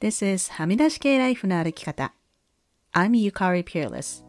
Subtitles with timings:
[0.00, 2.14] This is はみ出し系ライフの歩き方。
[2.92, 4.24] I'm Yukari Peerless.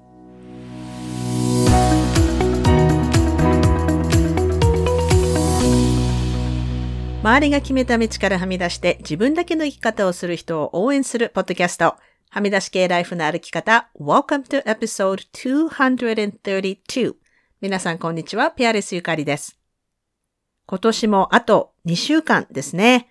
[7.22, 11.98] 周りが決めた道からはみ出して自分だけの生き方をする人を応援するポッドキャスト。
[12.32, 13.92] はみ出し系ライフの歩き方。
[13.96, 17.14] Welcome to episode 232.
[17.62, 18.50] 皆さんこんにちは。
[18.50, 19.60] ピアレスゆかりです。
[20.66, 23.08] 今年もあと2週間ですね。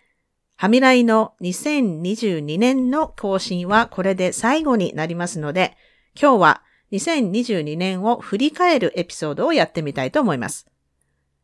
[0.60, 5.76] はみらいの2022年の更新はこれで最後になりますので、
[6.20, 10.66] 今日は2022年を振り返るエピソードをやってみたいと思います。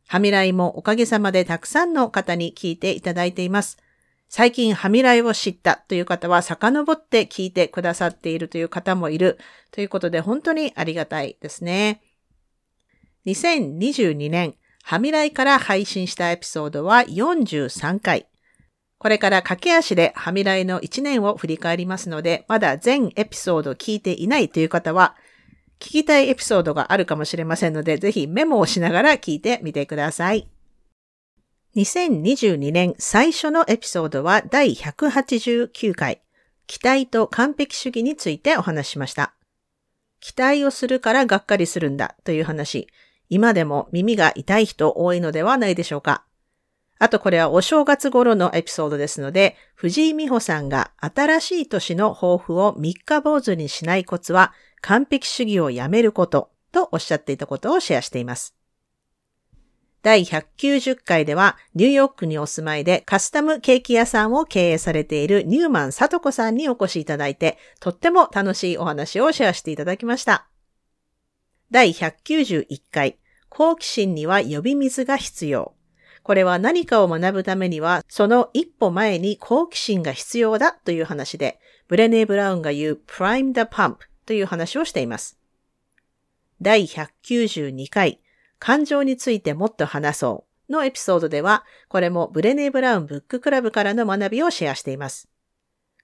[0.07, 3.77] はみらいもおかげさまでたくさんの方に聞いていただいています。
[4.27, 9.39] 最近はみらいを知ったという方は遡って聞いてくださっているという方もいる
[9.71, 12.01] ということで本当にありがたいですね。
[13.27, 18.27] 2022年、はみらいから配信したエピソードは43回。
[18.97, 25.15] これから駆け足ではみらいの1年を振り返りますので、まだ全エピソード聞いていないという方は、
[25.79, 30.47] 聞きたいエピソードがあるかもしれませんので、ぜひメモをしながら聞いてみてください。
[31.75, 36.21] 2022年最初のエピソードは第189回、
[36.67, 39.33] 期待と完璧主義についてお話ししました。
[40.21, 42.87] 期待をするからがっかりするんだという話、
[43.29, 46.23] 今でも耳が痛い人多いのではないでしょうか。
[46.97, 58.55] あとこれはお正月頃のエピソードですので、藤井美穂さんが新しい年の抱負を三日坊主にしないコツは完璧主義をやめることとおっしゃっていたことをシェアしています。
[60.03, 70.47] 第190回ではニューヨークにお住まいでカスタムケーキ屋さんを経営されているニューマンさとこさんにお越しいただいて、とっても楽しいお話をシェアしていただきました。
[71.71, 73.17] 第191回、
[73.49, 75.74] 好奇心には呼び水が必要。
[76.25, 85.37] これは何かを学ぶためには、その一歩前に好奇心が必要だという話で、ブレネー・ブラウンが言う Prime the Pump という話をしています。
[86.59, 88.21] 第192回、
[88.57, 95.29] 感情についてもっと話そうのエピソードでは、これもブレネー・ブラウンブッククラブからの学びをシェアしています。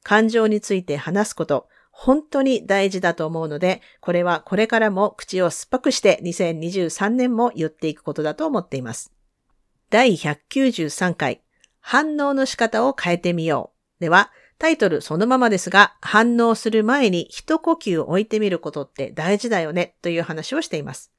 [0.03, 9.11] 感情について話すこと、本当に大事だと思うので、これはこれからも口を酸っぱくして2023年も言っていくことだと思っています。
[9.91, 11.41] 第193回、
[11.81, 14.01] 反応の仕方を変えてみよう。
[14.01, 21.11] では、タイトルそのままですが、反応する前に一呼吸置いてみることって大事だよねという話をしています。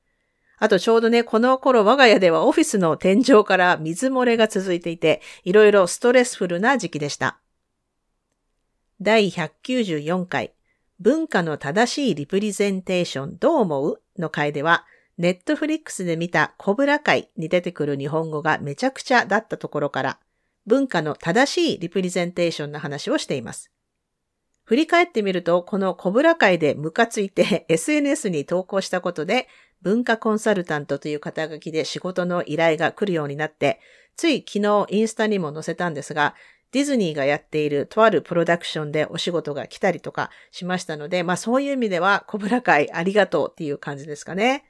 [0.56, 7.40] あとちょうどね、この頃我が家ではオフィスの天井から水漏れが続いていて、いろいろストレスフルな時期でした。
[9.02, 10.54] 第194回、
[10.98, 14.00] 文化の正しいリプレゼンテーションどう思う？
[14.16, 14.86] の回では、
[15.22, 20.18] ネットフリックスで見たコブラ会に出てくる日本語がめちゃくちゃだったところから、
[20.66, 23.70] 文化の正しいリプレゼンテーションの話をしています。
[24.64, 29.46] 振り返ってみると、このコブラ会でムカついて SNS に投稿したことで、
[29.80, 33.78] 文化コンサルタントという肩書きで仕事の依頼が来るようになって、
[34.16, 36.34] つい昨日インスタにも載せたんですが、
[36.72, 44.64] ディズニーがやっているとあるプロダクションでお仕事が来たりとかしましたので、まあそういう意味では、コブラ会ありがとうっていう感じですかね。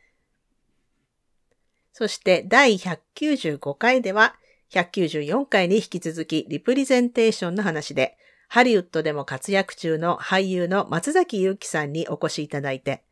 [1.93, 4.35] そして第195回では、
[4.71, 8.17] 194回に引き続きリプレゼンテーションの話で、
[8.49, 13.03] ハリウッドでも活躍中の俳優の松崎祐樹さんにお越しいただいて、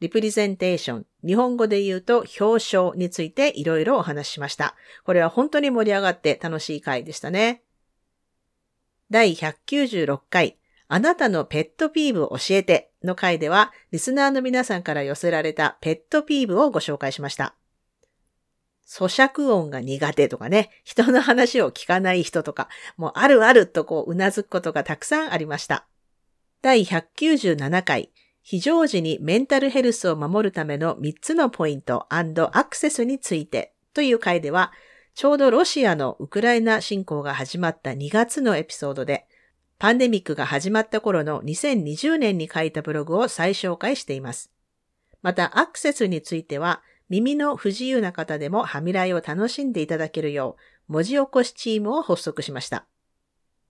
[0.00, 4.76] リプレゼンテーション、日本語で言うと表彰についていろいろお話ししました。
[5.04, 7.62] これは本当に盛り上がって楽しい回でしたね。
[9.10, 17.54] 第196回、あなたのペットピーブ教えての回では、リスナーの皆さんから寄せられたペットピーブをご紹介しました。
[18.88, 25.86] 咀嚼音が苦手とかね、人の話を聞かない人とか、もうあるあるとこう頷くことがたくさんありました。
[26.62, 28.10] 第197回、
[28.42, 32.24] 非常時にメンタルヘルスを守るための3つのポイントア
[32.64, 34.72] クセスについてという回では、
[35.14, 39.26] ちょうどロシアのウクライナ侵攻が始まった2月のエピソードで、
[39.78, 44.50] パンデミックが始まった頃の2020年に書いたブログを再紹介しています。
[45.20, 50.56] また、アクセスについては、耳の不自由な方でもはみライを楽しんでいただけるよ
[50.88, 52.86] う、文字起こしチームを発足しました。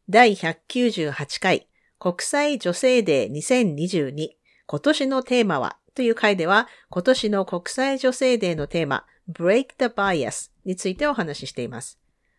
[0.08, 1.68] 第198回
[1.98, 4.30] 国際女性デー2022
[4.66, 11.98] 今年のテーマはという回では今年の国際女性デーのテーマ Break the Bias についてお話ししています。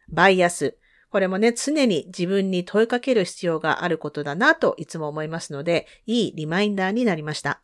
[0.10, 0.78] バイアス。
[1.12, 7.62] これもね、常に自分に問いかける必要があることだなといつも思いますので、いいリマインダーになりました。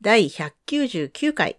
[0.00, 1.58] 第199回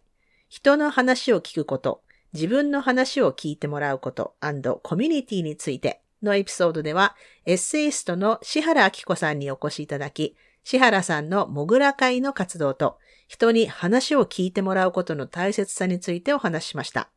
[0.51, 2.01] 人の話を聞くこと、
[2.33, 4.35] 自分の話を聞いてもらうこと、
[4.83, 7.15] コミュニティについてのエピソードでは、
[7.45, 12.99] エッセイストの志原明子さんにお越しいただき、志原さんのモグラ会の活動と、
[13.29, 17.09] 人に話を聞いてもらうことの大切さについてお話ししました。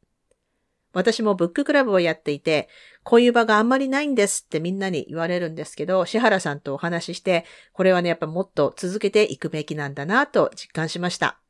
[0.92, 2.69] 私もブッククラブをやっていて、
[3.02, 11.40] こういう場があんまりないんですってみんなに言われるんですけど、志原さんとお話しして、これはね、やっぱもっと続けていくべきなんだなと実感しました。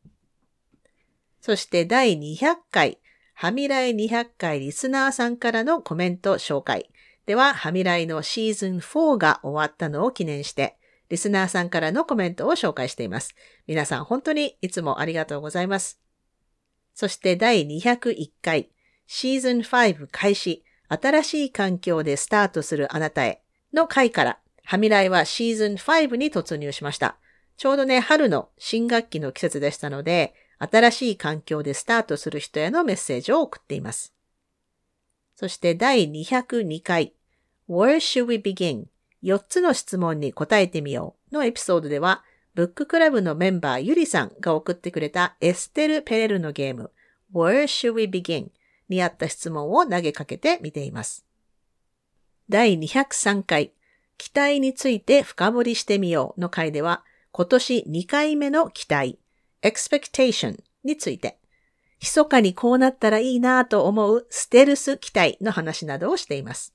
[1.44, 2.96] そして第200回、
[3.35, 6.88] はみらい200回リスナーさんからのコメント紹介。
[7.26, 10.79] では、はみらいのシーズン4が終わったのを記念して、
[11.11, 13.35] リスナーさんからのコメントを紹介しています。
[13.67, 16.00] 皆さん本当にいつもありがとうございます。
[16.94, 18.70] そして第201回、
[19.06, 23.43] シーズン5開始、新しい環境でスタートするあなたへ
[23.75, 27.19] の回から、はみらいはシーズン5に突入しました。
[27.58, 30.32] ちょうどね、春の新学期の季節でしたので、
[30.70, 34.14] 新しい環境でスタートする人へのメッセージを送っています。
[35.37, 37.14] そして第202回、
[37.69, 38.87] Where should we begin?
[39.22, 42.22] 4つの質問に答えてみようのエピソードでは、
[42.55, 46.93] ブッククラブのメンバーゆりさんが送ってくれたエステル・ペレルのゲーム
[47.32, 48.50] Where should we begin?
[48.88, 51.25] にあった質問を投げかけてみています。
[52.49, 53.72] 第203回
[54.19, 57.02] 期待について深掘りしてみようの回では
[57.32, 59.19] 今年2回目の期待
[59.64, 61.38] expectation について
[62.05, 66.75] 密かにこうなったらいいなぁと思うステルス期待の話などをしています。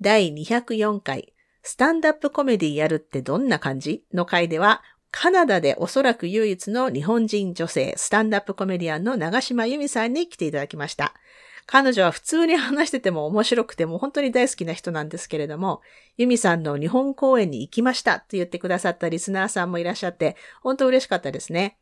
[0.00, 11.14] 第204回、スタンダップコメディやるってどんな感じの回では、カナダでおそらく唯一の日本人女性、スタンダップコメディアンの長島由美さんに来ていただきました。
[11.66, 15.80] 彼女は普通に話してても面白くても本当に大好きな人なんですけれども、
[16.16, 21.78] 由美さんの日本公演に行きましたって言ってくださったリスナーさんもいらっしゃって、本当嬉しかったですね。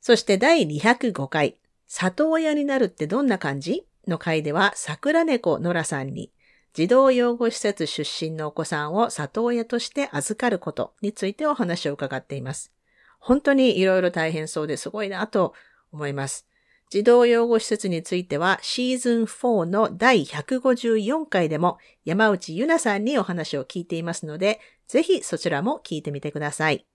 [0.00, 6.30] そして第205回、里親になるってどんな感じの回では、桜猫のらさんに、
[6.74, 12.72] 児童養護施設出身のお子さんを里親として預かることについてお話を伺っています。
[13.18, 15.54] 本当にいろいろ大変そうですごいなと
[15.92, 16.46] 思います。
[16.94, 26.86] 児童養護施設についてはシーズン4の第154回でも山内ゆなさんにお話を聞いていますので、ぜひそちらも聞いてみてください。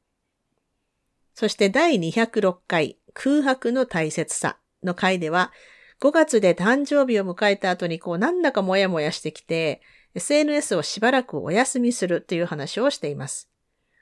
[1.33, 4.55] そして第206回空白の大切さ
[4.85, 5.51] の回では
[5.99, 9.81] 5月で誕生日を迎えた後にこうなんだかもやもやしてきて、
[10.15, 13.49] SNS をしばらくお休みするという話をしています。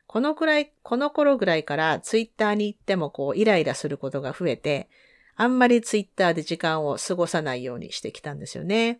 [0.05, 4.89] このくらい、この頃ぐらいからツイッターに行ってもこうイライラすることが増えて、
[5.39, 8.99] あんまりツイッターで時間を過ごさないようにしてきたんですよね。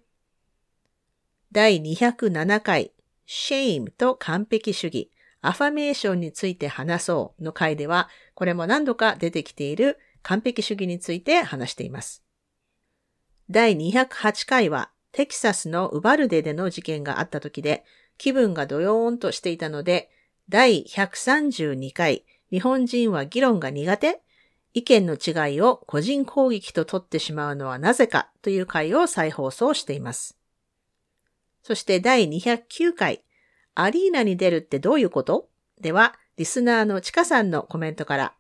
[1.52, 2.92] 第207回、
[3.28, 5.12] shame と完璧主義、
[5.42, 12.24] アファメーションについて話そうの回では、これも何度か出てきている完璧主義について話しています。
[13.50, 17.84] 第208回はテキサスのウバルデでの事件があった時で
[18.18, 20.12] 気分がドヨーンとしていたので、
[20.50, 24.22] 第132回日本人は議論が苦手
[24.78, 30.38] 意見の違いを個人攻撃と取ってしまうのはなぜかという回を再放送しています。
[31.64, 33.24] そして第209回
[33.74, 35.50] アリーナに出るってどういうこと？
[35.82, 38.34] では、リスナーのチカさんのコメントから、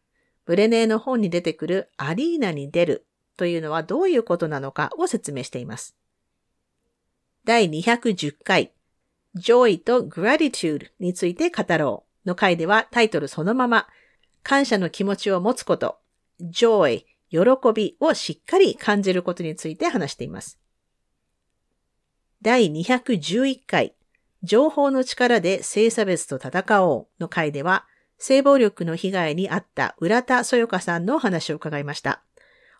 [0.45, 5.95] ブレネーの本に出てくるアリーナに出るというのはどういうことなのかを説明しています。
[7.45, 8.73] 第210回、
[9.35, 13.87] Joy と Gratitude について語ろうの回ではタイトルそのまま、
[14.43, 15.97] 感謝の気持ちを持つこと、
[16.41, 17.39] Joy、喜
[17.73, 20.59] びをしっかり感じることについて話しています。
[22.41, 23.95] 第211回、
[24.43, 27.85] 情報の力で性差別と戦おうの回では、
[28.17, 32.23] 性暴力の被害に遭った浦田そよかさんのお話を伺いました。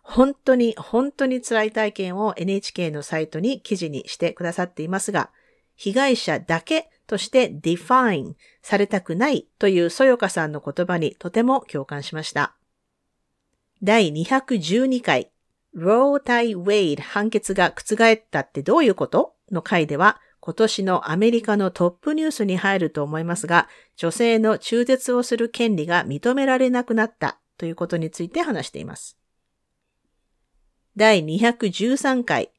[0.02, 5.30] 本当に本当に辛い体験を NHK のサイトに記事にしてくださっていますが、
[5.76, 12.57] 被害者だけとして define されたくないというそよかさんの言葉にとても共感しました。
[13.82, 15.30] 第212回、
[15.72, 29.16] ロータイ・ウェイド判決が覆ったってどういうことの回では、今年のアメリカのトップニュースに入ると思いますが、女性の中絶をする権利が認められなくなったということについて話しています。
[30.96, 32.50] 第213回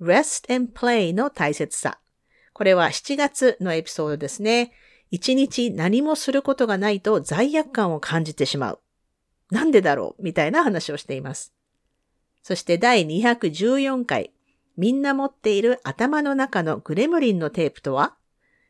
[0.00, 2.00] Rest and Play の大切さ。
[2.52, 4.72] これは7月のエピソードですね。
[5.10, 8.80] 一日何もすることがないと罪悪感を感じてしまう。
[9.50, 10.22] なんでだろう？
[10.22, 11.52] みたいな話をしています。
[12.42, 14.32] そして第214回、
[14.76, 18.14] みんな持っている頭の中のグレムリンのテープとは？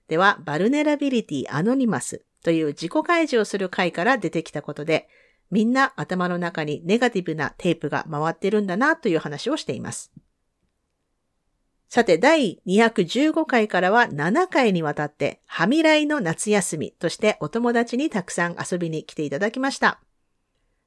[0.08, 5.08] では、 Vulnerability Anonymous という自己開示をする回から出てきたことで、
[5.50, 10.12] みんな頭の中にネガティブなテープが回ってるんだなという話をしています。
[11.88, 20.00] さて、第215回からは7回にわたって、はみらいの夏休みとしてお友達にたくさん遊びに来ていただきました。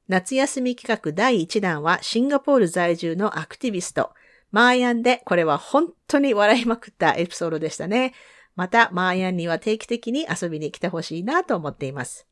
[0.08, 4.14] 夏休み企画第1弾はシンガポール在住のアクティビスト、
[4.50, 8.14] マーヤンで、これは本当に笑いまくったエピソードでしたね。
[8.56, 12.26] また、マーヤンには定期的に遊びに来てほしいなと思っています。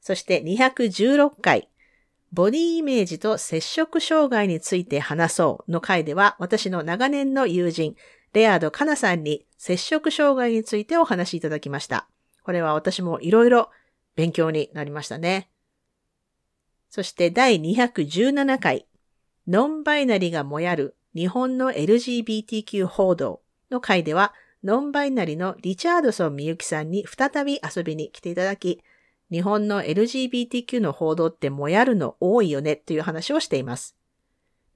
[0.00, 1.68] そして216回、
[2.32, 7.96] ボディイメージと接触障害について話そうの回では、私の長年の友人、
[8.32, 12.08] レアードカナさんに接触障害についてお話しいただきました。
[12.42, 13.70] これは私もいろいろ
[14.16, 15.50] 勉強になりましたね。
[16.88, 18.86] そして第217回、
[19.46, 28.82] ノンバイナリがもやる日本の LGBTQ 報道の回では、ノンバイナリのリチャードソンみゆきさんに再び遊びに来ていただき、
[29.30, 33.96] 日本の LGBTQ の報道ってもやるの多いよねという話をしています。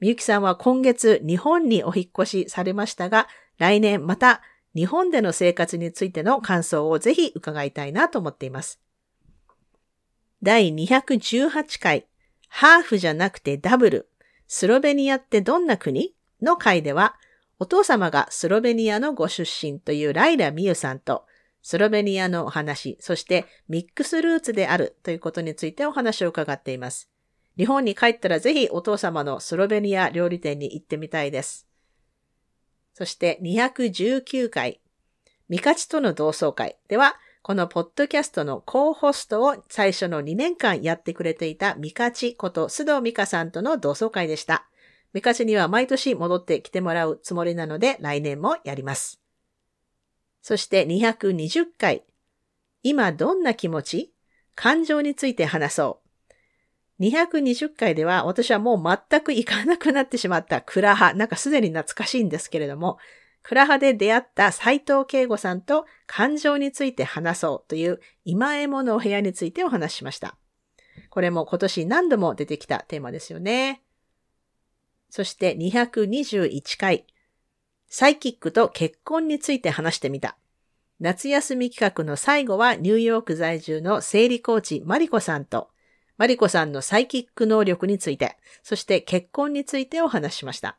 [0.00, 3.28] みゆきさんは今月日本にお引越しされましたが、
[3.59, 4.42] 来年また
[4.75, 8.81] 日本での生活についての感想をぜひ伺いたいなと思っています。
[10.43, 12.07] 第218回、
[12.49, 14.09] ハーフじゃなくてダブル、
[14.49, 16.17] スロベニアってどんな国？
[16.43, 17.15] の回では、
[17.61, 21.27] お父様がスロベニアのご出身というライラ・ミユさんと、
[21.63, 27.09] スロベニアのお話、そしてミックスルーツであるということについてお話を伺っています。
[27.57, 31.69] 日本に帰ったらぜひお父様のスロベニア料理店に行ってみたいです。
[32.95, 34.81] そして219回、
[35.49, 36.79] ミカチとの同窓会。
[36.89, 44.69] では、このポッドキャストのコーホストを最初の2年間やってくれていたミカチこと須藤美香さんとの同窓会でした。
[45.13, 49.21] ミカチには毎年戻ってきてもらうつもりなので来年もやります。
[50.41, 52.05] そして220回。
[52.85, 54.13] 今どんな気持ち？
[54.55, 56.01] 感情について話そ
[57.01, 57.03] う。
[57.03, 61.13] 220回では私はもう全く行かなくなってしまったクラハ。
[61.13, 62.99] なんかすでに懐かしいんですけれども、
[63.43, 70.37] クラハで出会った斎藤慶吾さんと感情について話そうという今江ものお部屋についてお話ししました。
[71.11, 73.83] これも今年何度も出てきたテーマですよね。
[75.11, 77.07] そして221回、
[77.89, 80.39] サイキックと結婚について話してみた。
[81.01, 85.69] 夏休み企画の最後はニューヨーク在住の生理コーチマリコさんと、
[86.17, 90.79] マリコさんのサイキック能力について、そして結婚についてお話しました。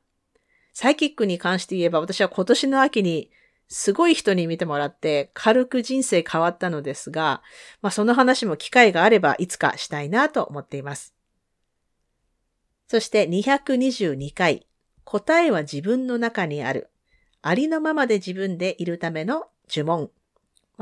[0.73, 3.29] サイキックに関して言えば私は今年の秋に
[3.67, 7.41] すごい人に見てもらって軽く人生変わったのですが、
[7.81, 11.13] まあその話も機会があればいつかしたいなと思っています。
[12.87, 14.67] そして222回、
[15.03, 16.89] 答えは自分の中にある。
[17.41, 20.11] ありのままで自分でいるための呪文。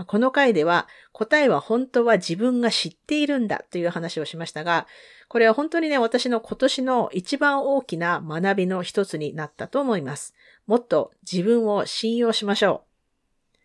[0.08, 4.88] この回では答えは本当は自分が知っているんだという話をしましたが、
[5.28, 10.34] これは本当にね、私の今年の一番大きな学びの一つになったと思います。
[10.66, 13.58] もっと自分を信用しましょう。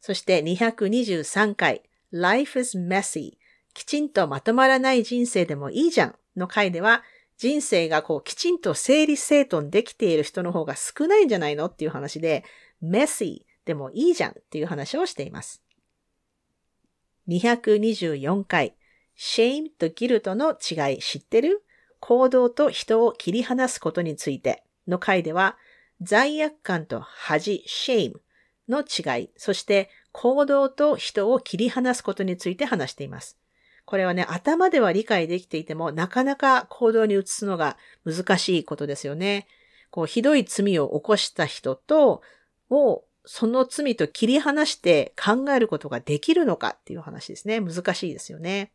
[0.00, 3.38] そして223回、Life is messy
[3.74, 7.02] きちんとまとまらない人生でもいいじゃんの回では、
[7.36, 12.44] 人生がこうきちんと整理整頓できている人の方が少ないんじゃないのっていう話で、
[12.82, 15.63] messy でもいいじゃんっていう話をしています。
[17.28, 18.74] 224回、
[19.18, 21.62] shame と guilt の違い知ってる？
[22.00, 25.56] 行動と人を切り離すことについての回では、
[26.02, 28.14] 罪悪感と恥、shame
[28.68, 33.38] の違い、そして行動と人を切り離すことについて話しています。
[33.86, 39.46] これはね、頭では理解できていても、なかなか行動に移すのが難しいことですよね。
[39.90, 42.22] こう、ひどい罪を起こした人と、
[42.70, 47.60] をその罪と切り離して考えることができるのかっていう話ですね。
[47.60, 48.72] 難しいですよね。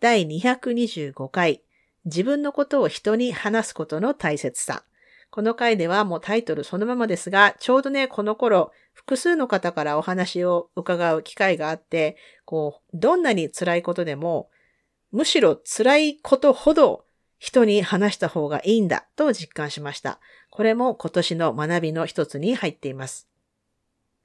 [0.00, 1.62] 第225回、
[2.06, 4.84] 自分のことを人に話すことの大切さ。
[5.30, 14.50] この回ではもうタイトルそのままですが、ちょうどね、この頃、複数の方からお話を伺う機会があって、こう、どんなに辛いことでも、
[15.12, 17.04] むしろ辛いことほど
[17.38, 20.20] 人に話した方がいいんだと実感しました。
[20.50, 23.28] これも今年の学びの一つに入っています。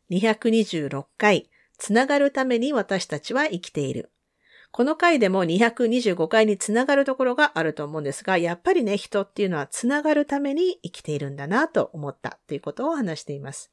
[0.09, 4.11] 226回、つながるために私たちは生きている。
[4.71, 13.71] この回でも225回につながるところがあると思うんですが、やっぱりね、人っていうのはつながるために生きているんだなと思ったということを話しています。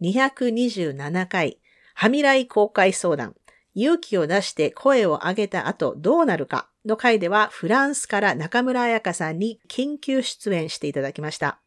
[0.00, 1.58] 227回、
[1.94, 3.34] はみらい公開相談。
[3.80, 11.60] 勇気を出して声を上げた後どうなるかの回ではフランスから中村彩香さんに緊急出演していただきました。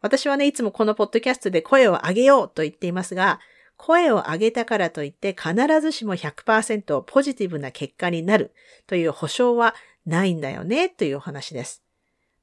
[0.00, 3.40] 私はね、いつもこのポッドキャストで声を上げようと言っていますが、
[3.76, 8.54] 声を上げたからといって必ずしも100%ポジティブな結果になる
[8.86, 9.74] という保証は
[10.06, 11.82] ないんだよねというお話です。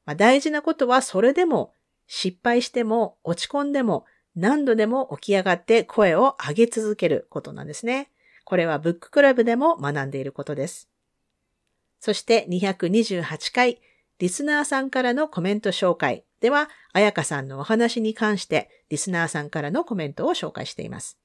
[0.06, 1.74] まあ、大事なことはそれでも
[2.08, 8.10] 失敗しても落ち込んでも何度でも起き上がって声を上げ続けることなんですね。
[8.46, 10.88] これはブッククラブでも学んでいることです。
[12.00, 13.82] そして228回、
[14.20, 21.18] リスナーさんからのコメント紹介では、あやかさんのお話に関してリスナーさんからのコメントを紹介しています。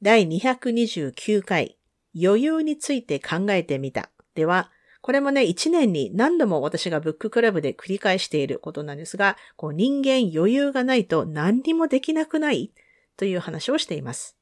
[0.00, 1.76] 第229回、
[2.18, 12.72] 余裕について考えてみたでは、これもね、一年に何度も私がブッククラブで繰り返していることなんですが、こう人間余裕がないと何にもできなくない
[13.16, 14.36] という話をしています。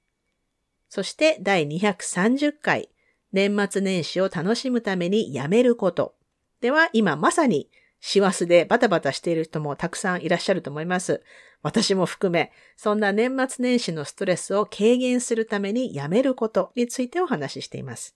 [0.94, 2.88] そして第230回、
[3.32, 6.14] 年末年始を楽しむためにやめること。
[6.60, 11.24] では、今まさに師走でバタバタしている人もたくさんいらっしゃると思います。
[11.62, 18.14] 私も含め、そんな年末年始のストレスを軽減するためにやめることについてお話ししています。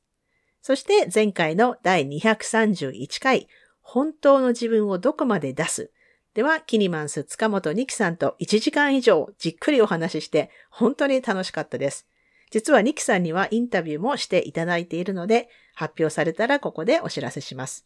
[0.63, 3.49] そして前回の第231回、
[3.81, 5.91] 本当の自分をどこまで出す？
[6.33, 12.07] では、キニマンス塚本二木さんと1時間以上じっくりお話しして本当に楽しかったです。
[12.51, 17.85] 実はニキさんにはインタビューもしていただいているので、発表されたらここでお知らせします。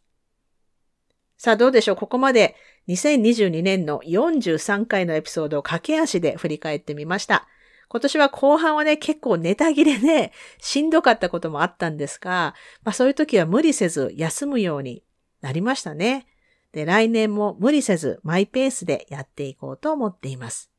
[1.36, 1.96] さあどうでしょう？
[1.96, 2.54] ここまで
[2.88, 7.48] 2022年の43回のエピソードを駆け足で振り返ってみました。
[7.88, 12.54] 今年は後半はね、結構ネタ切れでしんどかったこともあったんですが、
[12.84, 15.04] まあそういう時は無理せず休むように
[15.42, 16.26] なりましたね。
[16.72, 20.71] で、来年も無理せずマイペースでやっていこうと思っています。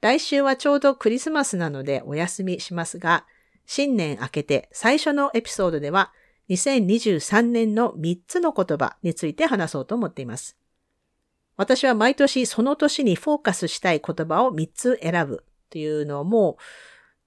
[0.00, 3.26] 来週はちょうどクリスマスなのでお休みしますが、
[3.66, 6.12] 新年明けて最初のエピソードでは、
[6.48, 10.56] 2023年の3つの言葉について話そうと思っています。
[11.56, 16.58] 私は毎年その年にフォーカスしたい言葉を3つ選ぶというのをも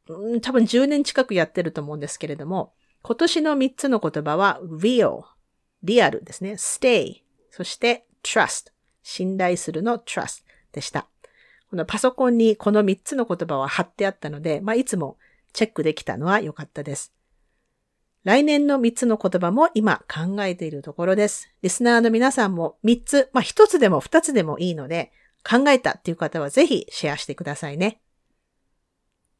[0.07, 2.73] う、多分10年近くやってると思うんですけれども、
[3.03, 5.23] 今年の3つの言葉は real、
[5.83, 8.71] リアルですね、stay、そして trust、
[9.03, 11.10] 信頼するの trust でした。
[11.71, 15.17] このパソコンにこの3つの言葉は貼ってあったので、まあ、いつも
[15.53, 17.13] チェックできたのは良かったです。
[18.25, 21.49] 来年の3つの言葉も今考えているところです。
[21.61, 25.13] リスナーの皆さんも3つ、まあ、1つでも2つでもいいので、
[25.49, 28.01] 考えたっていう方はぜひシェアしてくださいね。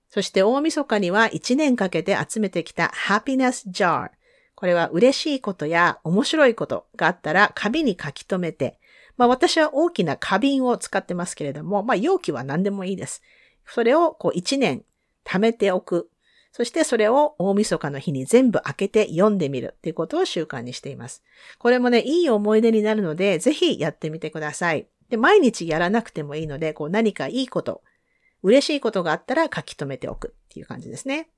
[0.08, 4.12] そして大晦日には1年かけて集めてきた Happiness Jar。
[4.56, 8.80] これは嬉しいことや面白いことがあったら紙に書き留めて、
[9.22, 13.22] まあ私は大きな花瓶を使ってますけれども、まあ容器は何でもいいです。
[13.68, 14.84] それをこう一年
[15.24, 16.10] 貯めておく。
[16.52, 21.22] そしてそれを大晦日の日に全部開けて読んでみるっていうことを習慣にしています。
[21.60, 24.88] これもね、いい思い出になるので、ぜひやってみてください。
[25.10, 27.84] で、毎日やらなくてもいいので、こう何かいいこと、
[28.42, 31.30] 嬉しいことがあったら書き留めておくっていう感じですね。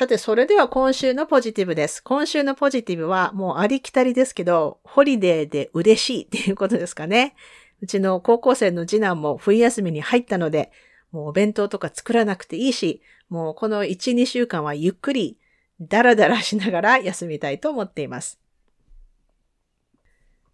[0.00, 2.02] さて、それでは今週のポジティブです。
[2.02, 7.34] 今週のポジティブはもうありきたりですけど、ホリデーで嬉しいっていうことですかね。
[7.82, 10.72] うちの高校生の次男も冬休みに入ったので、
[11.12, 15.36] もうお弁当とか作らなくていいし、もうこの1、2週間はゆっくり
[15.82, 18.40] ダラダラしながら休みたいと思っています。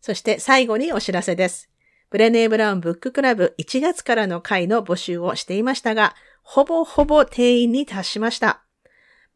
[0.01, 1.71] そして最後にお知らせです。
[2.11, 8.66] ブレネー・ブラウンブッククラブ1月からの会の募集をしていましたが、ほぼほぼ定員に達しました。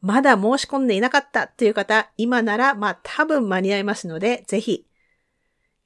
[0.00, 4.86] まだ申し込んでいなかったという方、今なら、まあ多分間に合いますので、ぜひ。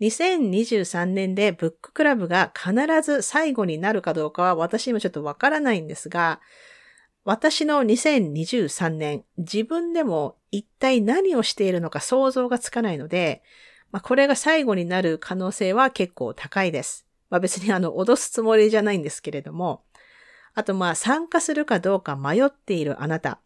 [0.01, 6.41] 2023年でブッククラブが必ず最後になるかどうかは私にもちょっとわからないんですが、
[7.25, 13.43] 私の2023年、自分でも一体何をしているのか想像がつかないので、
[13.93, 17.07] まあ、これが最後になる可能性は結構高いです。
[17.31, 19.85] まあ、別にあの、脅すつもりじゃないんですけれども、
[20.53, 23.41] あとまあ参加するかどうか迷っているあなた、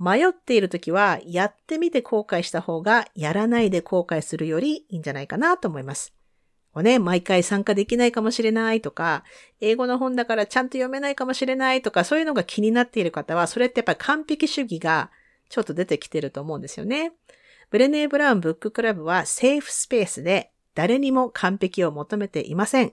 [0.00, 6.14] 迷っているときは、やってみて後悔した方が、やらないで後悔するよりいいんじゃないかなと思います。
[6.72, 9.24] こうね、毎回参加できないかもしれないとか、
[9.60, 15.10] 英語の本だからちゃんと読めないかもしれないとか、そういうのが気になっている方は、それってやっぱ完璧主義が
[15.50, 17.12] ちょっと出てきてると思うんですよね。
[17.70, 22.92] ブレネー・ブラウンブッククラブはセーフスペースで誰にも完璧を求めていません。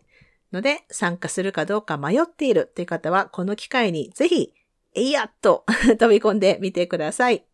[0.52, 4.54] ので、参加するかどうか迷っているという方は、この機会にぜひ
[4.98, 5.64] えいやっと
[6.00, 7.46] 飛び込んでみてください。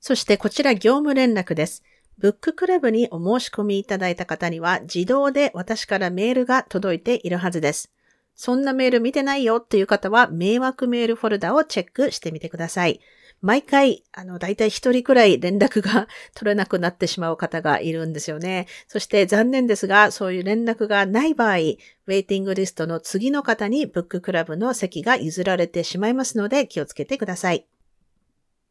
[0.00, 1.84] そしてこちら業務連絡です。
[2.18, 7.92] ブッククラブにお申し込みいただいた方には自動で私からメールが届いているはずです。
[8.34, 13.00] そんなメール見てないよという方は迷惑メールフォルダをチェックしてみてください。
[13.42, 18.66] 毎回、あの、だいたい一人くらい連絡が 取れなくなってしまう方がいるんですよね。
[18.86, 21.76] そして残念ですが、そういう連絡がない場合、ウェ
[22.18, 27.66] イティングリストの次の方にブッククラブの席が譲られてしまいますので気をつけてください。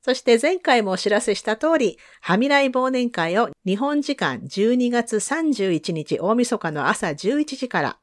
[0.01, 7.99] そして前回もお知らせした通り、はみらい忘年会を日本時間12月31日大晦日の朝11時から、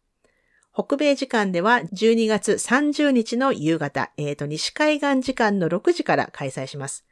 [0.79, 7.07] 北米時間では12月30日の夕方、えーと、西海岸時間の6時から開催します。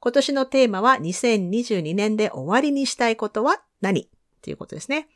[0.00, 4.08] 今年のテーマは2022年で終わりにしたいことは何？
[4.42, 5.06] ということですね。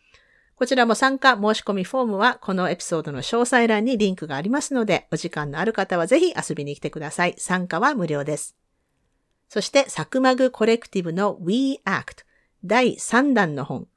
[0.54, 7.34] こちらも参加申し込みフォームはこのエピソードの詳細欄にリンクがありますので、お時間のある方はぜひ遊びに来てください。
[7.36, 8.54] 参加は無料です。
[9.48, 12.24] そして、サクマグコレクティブの We Act
[12.64, 13.88] 第3弾の本、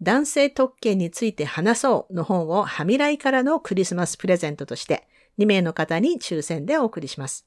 [0.00, 5.08] 男性特権について話そうの本をはみらいからのクリスマスプレゼントとして
[5.38, 7.46] 2名の方に抽選でお送りします。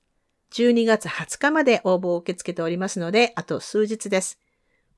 [0.52, 4.38] 12月20日まで応募を受け付けておりますので、あと数日です。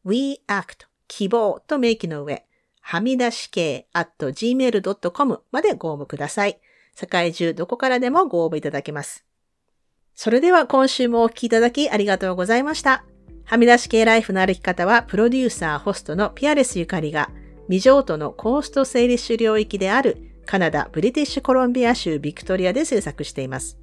[0.04, 2.46] We Act 希望と明記の上、
[2.82, 6.60] はみ出し系 at gmail.com までご応募ください。
[6.96, 9.26] 世界中どこからでもご応募いただけます。
[10.16, 13.06] それでは今週もお聴きいただきありがとうございました。
[13.46, 17.30] はみ出し系ライフの歩き方は、プロデューサー、ホストのピアレスゆかりが、
[17.68, 23.78] 未譲渡のコースト整理主領域であるカナダ・ブリティッシュコロンビア州ビクトリアで制作しています。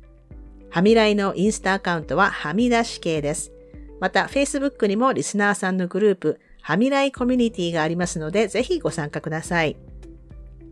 [0.70, 3.52] はみらいのインスタアカウントははみ出し系です。
[4.00, 9.76] また、Facebook にもリスナーさんのグループ、はみらいコミュニティがありますので、ぜひご参加ください。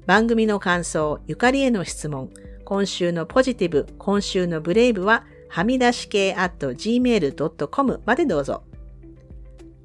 [0.07, 2.31] 番組の感想、ゆかりへの質問、
[2.65, 8.63] 今週のポジティブ、今週のブレイブは、はみ出し系 at gmail.com までどうぞ。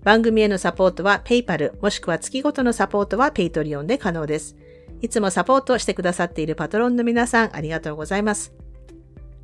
[0.04, 4.56] 番組へのサポートは PayPal もしくは月ごとのサポートは Patreon で可能です。
[5.02, 8.54] いつもサポートしてくださっているパトロンの皆さんありがとうございます。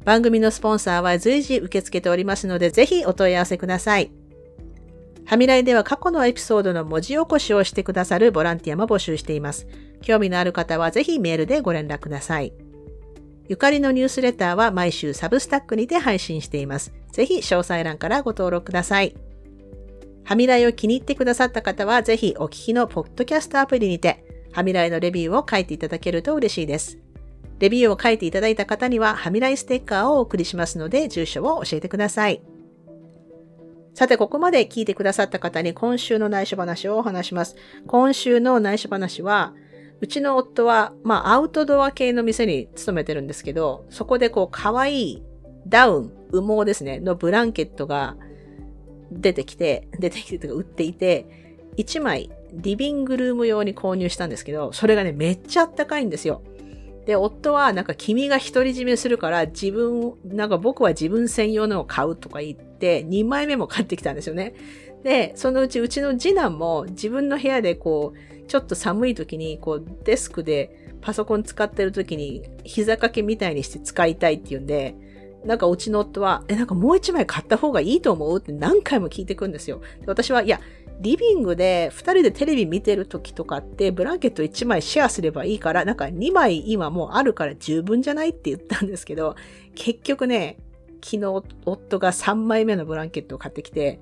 [0.05, 4.11] 番組のスポンサーは随時受け付けておりますのでぜひお問い合わせください。
[5.25, 9.67] はみらいでは過去のエピソードの文字起こしをしてくださるボランティアも募集しています。
[10.01, 12.53] 興味のある方はぜひメールでご連絡ください。
[13.47, 16.93] ゆかりのニュースレターは毎週サブスタックにて配信しています。
[17.11, 19.15] ぜひ詳細欄からご登録ください。
[20.29, 26.99] はみらいを気に入ってくださった方は、ぜひお聞きのポッドキャストアプリにて、はみらいのレビューを書いていただけると嬉しいです。
[27.57, 32.43] レビューを書いていただいた方には、はみらいステッカーをお送りしますので、住所を教えてください。
[33.95, 37.55] さて、ここまで聞いてくださった方に今週の内緒話をお話します。
[37.87, 39.55] 今週の内緒話は、
[39.99, 45.23] うちの夫は、まあ、アウトドア系の店に勤めてるんですけど、そこでこう、可愛い
[45.67, 48.15] ダウン、羽毛ですね、のブランケットが
[49.11, 51.25] 出てきて、出てきてとか売っていて、
[51.77, 56.41] 1枚リビングルーム用に購入したんですけど、それがね、めっちゃあったかいんですよ。
[57.05, 64.53] で、夫はなんか君が独り占めするから自分、なんか僕は自分専用のを買うとか言って、2枚目も買ってきたんですよね。
[65.03, 74.95] で、そのうちうちの次男も自分の部屋でこう、ちょっと寒い時に、こう、デスクでパソコン使ってる時に、膝掛けみたいにして使いたいっていうんで、
[75.45, 79.81] なんかうちの夫は、え、なんかもう一枚買った方がいいと思うって何回も聞いてくんですよ。
[80.01, 80.59] で私は、いや、
[80.99, 89.35] リビングで二人でテレビ見てる時とかってブランケット一枚シェアすればいいから、なんか二枚今もうあるから十分じゃないって言ったんですけど、
[89.75, 90.57] 結局ね、
[91.01, 91.25] 昨日
[91.65, 94.01] 夫が三枚目のブランケットを買ってきて、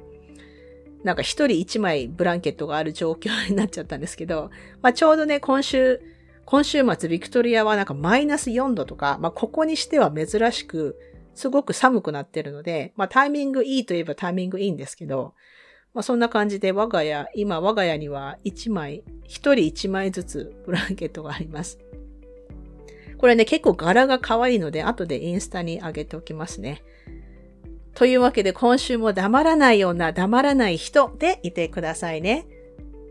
[1.03, 4.49] なんか一人一枚ブランケットがある状況になっちゃったんですけど、
[4.81, 6.01] まあちょうどね、今週、
[6.45, 10.97] 今週末ビクトリアはなんかマイナス4度とか、まあここにしては珍しく、
[11.37, 15.35] すごく寒くなってるので、まあタイミングいいといえばタイミングいいんですけど、
[15.93, 21.77] まあそんな感じで我が家、今我が家には1枚、1人1枚ずつブランケットがあります。
[23.19, 26.81] これね、結構柄が可愛いので、後でインスタに上げておきますね。
[27.93, 32.47] というわけで今週も黙らないような黙らない人でいてくださいね。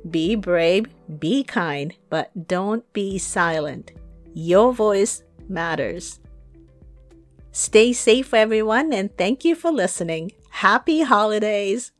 [0.04, 3.94] Be brave, be kind, but don't be silent.
[4.34, 6.25] Your voice matters.
[7.56, 10.30] Stay safe, everyone, and thank you for listening.
[10.60, 11.90] Happy holidays!